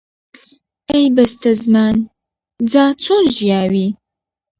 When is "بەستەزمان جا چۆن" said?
1.15-3.23